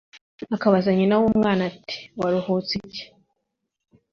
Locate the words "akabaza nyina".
0.55-1.15